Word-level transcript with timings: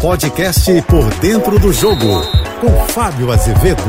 podcast 0.00 0.82
Por 0.82 1.04
Dentro 1.14 1.58
do 1.58 1.72
Jogo, 1.72 2.22
com 2.60 2.70
Fábio 2.88 3.32
Azevedo. 3.32 3.82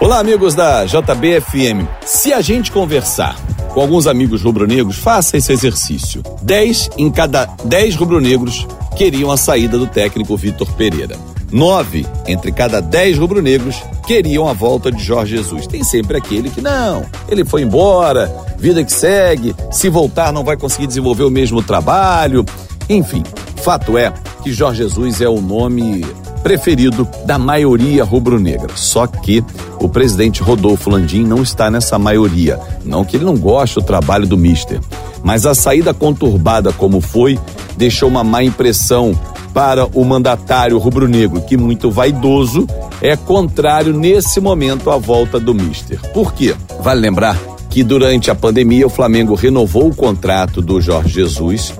Olá, 0.00 0.18
amigos 0.18 0.54
da 0.54 0.84
JBFM. 0.84 1.86
Se 2.04 2.32
a 2.32 2.40
gente 2.40 2.72
conversar 2.72 3.36
com 3.72 3.80
alguns 3.80 4.06
amigos 4.06 4.42
rubro-negros, 4.42 4.96
faça 4.96 5.36
esse 5.36 5.52
exercício. 5.52 6.22
10 6.42 6.90
em 6.98 7.10
cada 7.10 7.46
10 7.64 7.94
rubro-negros 7.96 8.66
queriam 8.96 9.30
a 9.30 9.36
saída 9.36 9.78
do 9.78 9.86
técnico 9.86 10.36
Vitor 10.36 10.70
Pereira. 10.72 11.16
Nove 11.52 12.04
entre 12.26 12.50
cada 12.50 12.80
dez 12.80 13.16
rubro-negros 13.16 13.76
queriam 14.06 14.48
a 14.48 14.52
volta 14.52 14.90
de 14.90 15.02
Jorge 15.02 15.36
Jesus. 15.36 15.68
Tem 15.68 15.84
sempre 15.84 16.16
aquele 16.16 16.50
que 16.50 16.60
não, 16.60 17.06
ele 17.28 17.44
foi 17.44 17.62
embora, 17.62 18.30
vida 18.58 18.82
que 18.82 18.92
segue, 18.92 19.54
se 19.70 19.88
voltar 19.88 20.32
não 20.32 20.42
vai 20.42 20.56
conseguir 20.56 20.88
desenvolver 20.88 21.22
o 21.22 21.30
mesmo 21.30 21.62
trabalho. 21.62 22.44
Enfim, 22.88 23.22
fato 23.62 23.96
é 23.96 24.12
que 24.44 24.52
Jorge 24.52 24.82
Jesus 24.82 25.22
é 25.22 25.28
o 25.28 25.40
nome 25.40 26.04
preferido 26.42 27.08
da 27.24 27.38
maioria 27.38 28.04
rubro-negra. 28.04 28.68
Só 28.76 29.06
que 29.06 29.42
o 29.80 29.88
presidente 29.88 30.42
Rodolfo 30.42 30.90
Landim 30.90 31.24
não 31.24 31.42
está 31.42 31.70
nessa 31.70 31.98
maioria. 31.98 32.60
Não 32.84 33.06
que 33.06 33.16
ele 33.16 33.24
não 33.24 33.38
goste 33.38 33.76
do 33.76 33.82
trabalho 33.82 34.26
do 34.26 34.36
Mister, 34.36 34.78
mas 35.22 35.46
a 35.46 35.54
saída 35.54 35.94
conturbada 35.94 36.74
como 36.74 37.00
foi 37.00 37.38
deixou 37.74 38.06
uma 38.06 38.22
má 38.22 38.44
impressão 38.44 39.18
para 39.54 39.86
o 39.86 40.04
mandatário 40.04 40.76
rubro-negro, 40.76 41.40
que 41.40 41.56
muito 41.56 41.90
vaidoso 41.90 42.66
é 43.00 43.16
contrário 43.16 43.94
nesse 43.94 44.40
momento 44.40 44.90
à 44.90 44.98
volta 44.98 45.40
do 45.40 45.54
Mister. 45.54 45.98
Por 46.12 46.34
quê? 46.34 46.54
Vale 46.82 47.00
lembrar 47.00 47.40
que 47.70 47.82
durante 47.82 48.30
a 48.30 48.34
pandemia 48.34 48.86
o 48.86 48.90
Flamengo 48.90 49.34
renovou 49.34 49.88
o 49.88 49.94
contrato 49.94 50.60
do 50.60 50.82
Jorge 50.82 51.14
Jesus 51.14 51.72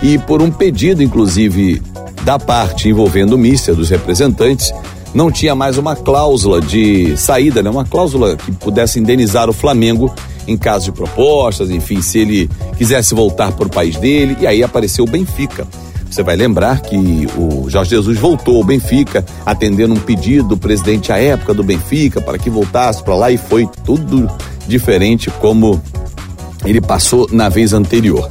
e 0.00 0.16
por 0.16 0.40
um 0.40 0.50
pedido 0.50 1.02
inclusive 1.02 1.82
da 2.24 2.38
parte 2.38 2.88
envolvendo 2.88 3.36
Mister, 3.36 3.74
dos 3.74 3.90
representantes, 3.90 4.72
não 5.14 5.30
tinha 5.30 5.54
mais 5.54 5.78
uma 5.78 5.94
cláusula 5.94 6.60
de 6.60 7.16
saída, 7.16 7.62
né? 7.62 7.70
uma 7.70 7.84
cláusula 7.84 8.36
que 8.36 8.50
pudesse 8.50 8.98
indenizar 8.98 9.48
o 9.48 9.52
Flamengo 9.52 10.12
em 10.46 10.56
caso 10.56 10.86
de 10.86 10.92
propostas, 10.92 11.70
enfim, 11.70 12.02
se 12.02 12.18
ele 12.18 12.50
quisesse 12.76 13.14
voltar 13.14 13.52
para 13.52 13.66
o 13.66 13.70
país 13.70 13.96
dele, 13.96 14.36
e 14.40 14.46
aí 14.46 14.62
apareceu 14.62 15.04
o 15.04 15.08
Benfica. 15.08 15.66
Você 16.10 16.22
vai 16.22 16.36
lembrar 16.36 16.80
que 16.80 17.26
o 17.36 17.68
Jorge 17.68 17.90
Jesus 17.90 18.18
voltou 18.18 18.58
ao 18.58 18.64
Benfica, 18.64 19.24
atendendo 19.44 19.94
um 19.94 20.00
pedido 20.00 20.48
do 20.48 20.56
presidente 20.56 21.12
à 21.12 21.18
época 21.18 21.54
do 21.54 21.64
Benfica 21.64 22.20
para 22.20 22.38
que 22.38 22.50
voltasse 22.50 23.02
para 23.02 23.14
lá 23.14 23.30
e 23.30 23.36
foi 23.36 23.68
tudo 23.84 24.30
diferente 24.66 25.30
como 25.40 25.80
ele 26.64 26.80
passou 26.80 27.28
na 27.32 27.48
vez 27.48 27.72
anterior. 27.72 28.30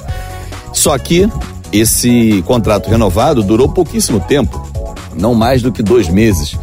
Só 0.72 0.98
que 0.98 1.30
esse 1.74 2.44
contrato 2.46 2.90
renovado 2.90 3.42
durou 3.42 3.68
pouquíssimo 3.68 4.20
tempo, 4.20 4.62
não 5.16 5.34
mais 5.34 5.62
do 5.62 5.72
que 5.72 5.82
dois 5.82 6.08
meses. 6.08 6.56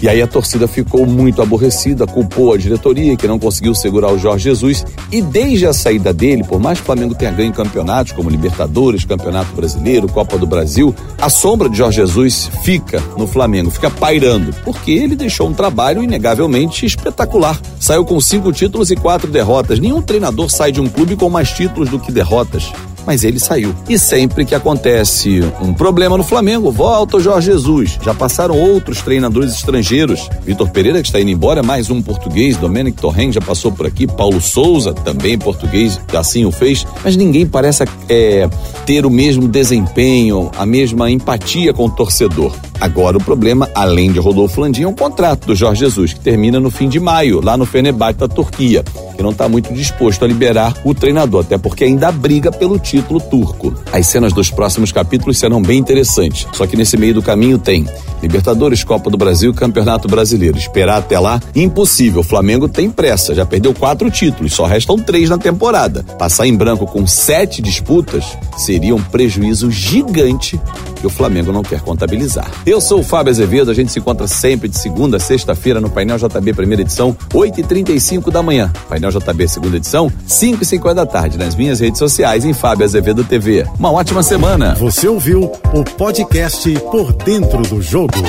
E 0.00 0.08
aí 0.08 0.20
a 0.20 0.26
torcida 0.26 0.66
ficou 0.66 1.06
muito 1.06 1.40
aborrecida, 1.40 2.08
culpou 2.08 2.52
a 2.52 2.56
diretoria 2.56 3.16
que 3.16 3.28
não 3.28 3.38
conseguiu 3.38 3.72
segurar 3.72 4.12
o 4.12 4.18
Jorge 4.18 4.44
Jesus. 4.44 4.84
E 5.12 5.22
desde 5.22 5.64
a 5.64 5.72
saída 5.72 6.12
dele, 6.12 6.42
por 6.42 6.58
mais 6.58 6.78
que 6.78 6.82
o 6.82 6.86
Flamengo 6.86 7.14
tenha 7.14 7.30
ganho 7.30 7.52
campeonatos 7.52 8.12
como 8.12 8.28
Libertadores, 8.28 9.04
Campeonato 9.04 9.54
Brasileiro, 9.54 10.08
Copa 10.08 10.36
do 10.36 10.46
Brasil, 10.46 10.92
a 11.20 11.28
sombra 11.28 11.68
de 11.68 11.78
Jorge 11.78 11.98
Jesus 11.98 12.50
fica 12.64 13.00
no 13.16 13.28
Flamengo, 13.28 13.70
fica 13.70 13.90
pairando, 13.90 14.52
porque 14.64 14.90
ele 14.90 15.14
deixou 15.14 15.48
um 15.48 15.54
trabalho 15.54 16.02
inegavelmente 16.02 16.84
espetacular. 16.84 17.60
Saiu 17.78 18.04
com 18.04 18.20
cinco 18.20 18.52
títulos 18.52 18.90
e 18.90 18.96
quatro 18.96 19.30
derrotas. 19.30 19.78
Nenhum 19.78 20.02
treinador 20.02 20.50
sai 20.50 20.72
de 20.72 20.80
um 20.80 20.88
clube 20.88 21.14
com 21.14 21.30
mais 21.30 21.52
títulos 21.52 21.88
do 21.88 22.00
que 22.00 22.10
derrotas 22.10 22.72
mas 23.06 23.24
ele 23.24 23.38
saiu. 23.38 23.74
E 23.88 23.98
sempre 23.98 24.44
que 24.44 24.54
acontece 24.54 25.40
um 25.60 25.72
problema 25.72 26.16
no 26.16 26.24
Flamengo, 26.24 26.70
volta 26.70 27.16
o 27.16 27.20
Jorge 27.20 27.50
Jesus. 27.52 27.98
Já 28.02 28.14
passaram 28.14 28.58
outros 28.58 29.00
treinadores 29.02 29.54
estrangeiros. 29.54 30.28
Vitor 30.44 30.70
Pereira, 30.70 31.00
que 31.00 31.08
está 31.08 31.20
indo 31.20 31.30
embora, 31.30 31.62
mais 31.62 31.90
um 31.90 32.00
português. 32.00 32.56
Domenic 32.56 33.00
Torren 33.00 33.32
já 33.32 33.40
passou 33.40 33.72
por 33.72 33.86
aqui. 33.86 34.06
Paulo 34.06 34.40
Souza, 34.40 34.92
também 34.92 35.38
português, 35.38 36.00
assim 36.16 36.44
o 36.44 36.52
fez. 36.52 36.86
Mas 37.04 37.16
ninguém 37.16 37.46
parece 37.46 37.84
é, 38.08 38.48
ter 38.84 39.06
o 39.06 39.10
mesmo 39.10 39.48
desempenho, 39.48 40.50
a 40.56 40.66
mesma 40.66 41.10
empatia 41.10 41.72
com 41.72 41.86
o 41.86 41.90
torcedor. 41.90 42.54
Agora 42.80 43.16
o 43.16 43.22
problema, 43.22 43.70
além 43.76 44.10
de 44.10 44.18
Rodolfo 44.18 44.60
Landim, 44.60 44.82
é 44.82 44.88
o 44.88 44.92
contrato 44.92 45.46
do 45.46 45.54
Jorge 45.54 45.80
Jesus, 45.80 46.12
que 46.14 46.20
termina 46.20 46.58
no 46.58 46.68
fim 46.68 46.88
de 46.88 46.98
maio, 46.98 47.40
lá 47.40 47.56
no 47.56 47.64
Fenerbahçe 47.64 48.18
da 48.18 48.26
Turquia, 48.26 48.82
que 49.16 49.22
não 49.22 49.30
está 49.30 49.48
muito 49.48 49.72
disposto 49.72 50.24
a 50.24 50.28
liberar 50.28 50.74
o 50.84 50.92
treinador, 50.92 51.42
até 51.42 51.56
porque 51.56 51.84
ainda 51.84 52.10
briga 52.10 52.50
pelo 52.50 52.80
título 52.80 53.20
turco. 53.20 53.72
As 53.92 54.08
cenas 54.08 54.32
dos 54.32 54.50
próximos 54.50 54.90
capítulos 54.90 55.38
serão 55.38 55.62
bem 55.62 55.78
interessantes, 55.78 56.46
só 56.52 56.66
que 56.66 56.76
nesse 56.76 56.96
meio 56.96 57.14
do 57.14 57.22
caminho 57.22 57.56
tem 57.56 57.86
Libertadores, 58.22 58.84
Copa 58.84 59.10
do 59.10 59.16
Brasil 59.16 59.52
Campeonato 59.52 60.06
Brasileiro. 60.06 60.56
Esperar 60.56 60.98
até 60.98 61.18
lá, 61.18 61.40
impossível. 61.56 62.20
O 62.20 62.24
Flamengo 62.24 62.68
tem 62.68 62.88
pressa, 62.88 63.34
já 63.34 63.44
perdeu 63.44 63.74
quatro 63.74 64.08
títulos, 64.10 64.54
só 64.54 64.64
restam 64.64 64.96
três 64.96 65.28
na 65.28 65.38
temporada. 65.38 66.04
Passar 66.18 66.46
em 66.46 66.54
branco 66.54 66.86
com 66.86 67.04
sete 67.04 67.60
disputas 67.60 68.24
seria 68.72 68.94
um 68.94 69.02
prejuízo 69.02 69.70
gigante 69.70 70.58
que 70.98 71.06
o 71.06 71.10
Flamengo 71.10 71.52
não 71.52 71.62
quer 71.62 71.82
contabilizar. 71.82 72.50
Eu 72.64 72.80
sou 72.80 73.00
o 73.00 73.04
Fábio 73.04 73.30
Azevedo, 73.30 73.70
a 73.70 73.74
gente 73.74 73.92
se 73.92 73.98
encontra 73.98 74.26
sempre 74.26 74.66
de 74.66 74.78
segunda 74.78 75.18
a 75.18 75.20
sexta-feira 75.20 75.78
no 75.78 75.90
Painel 75.90 76.16
JB 76.16 76.54
Primeira 76.54 76.80
Edição, 76.80 77.14
8h35 77.34 78.30
da 78.30 78.42
manhã. 78.42 78.72
Painel 78.88 79.10
JB 79.10 79.46
Segunda 79.46 79.76
Edição, 79.76 80.10
5h50 80.26 80.94
da 80.94 81.04
tarde, 81.04 81.36
nas 81.36 81.54
minhas 81.54 81.80
redes 81.80 81.98
sociais 81.98 82.46
em 82.46 82.54
Fábio 82.54 82.86
Azevedo 82.86 83.22
TV. 83.24 83.66
Uma 83.78 83.92
ótima 83.92 84.22
semana. 84.22 84.74
Você 84.76 85.06
ouviu 85.06 85.52
o 85.74 85.84
podcast 85.84 86.70
Por 86.90 87.12
Dentro 87.12 87.60
do 87.64 87.82
Jogo. 87.82 88.22